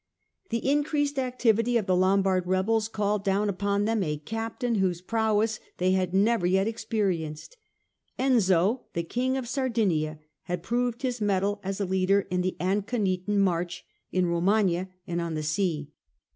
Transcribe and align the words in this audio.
The 0.49 0.67
increased 0.67 1.19
activity 1.19 1.77
of 1.77 1.85
the 1.85 1.95
Lombard 1.95 2.47
rebels 2.47 2.87
called 2.87 3.23
down 3.23 3.49
upon 3.49 3.85
them 3.85 4.01
a 4.01 4.17
captain 4.17 4.73
whose 4.81 4.99
prowess 4.99 5.59
they 5.77 5.91
had 5.91 6.11
never 6.11 6.47
yet 6.47 6.67
experienced. 6.67 7.55
Enzio, 8.17 8.85
the 8.93 9.03
King 9.03 9.37
of 9.37 9.47
Sardinia, 9.47 10.17
had 10.45 10.63
proved 10.63 11.03
his 11.03 11.21
mettle 11.21 11.59
as 11.63 11.79
a 11.79 11.85
leader 11.85 12.21
in 12.31 12.41
the 12.41 12.57
Anconitan 12.59 13.37
March, 13.37 13.85
in 14.11 14.25
Romagna, 14.25 14.89
and 15.05 15.21
on 15.21 15.35
the 15.35 15.43
sea. 15.43 15.91